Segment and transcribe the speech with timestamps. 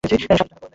[0.03, 0.69] শালী, টাকার গরম দেখাচ্ছে!